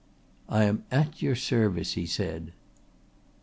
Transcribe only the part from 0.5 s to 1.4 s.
am at your